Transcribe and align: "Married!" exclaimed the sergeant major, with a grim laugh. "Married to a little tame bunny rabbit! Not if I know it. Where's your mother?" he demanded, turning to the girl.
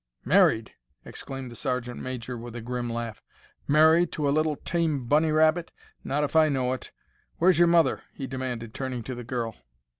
"Married!" 0.25 0.73
exclaimed 1.05 1.51
the 1.51 1.55
sergeant 1.55 2.01
major, 2.01 2.35
with 2.35 2.55
a 2.55 2.61
grim 2.61 2.91
laugh. 2.91 3.21
"Married 3.67 4.11
to 4.13 4.27
a 4.27 4.31
little 4.33 4.55
tame 4.55 5.05
bunny 5.05 5.31
rabbit! 5.31 5.71
Not 6.03 6.23
if 6.23 6.35
I 6.35 6.49
know 6.49 6.73
it. 6.73 6.89
Where's 7.37 7.59
your 7.59 7.67
mother?" 7.67 8.01
he 8.11 8.25
demanded, 8.25 8.73
turning 8.73 9.03
to 9.03 9.13
the 9.13 9.23
girl. 9.23 9.55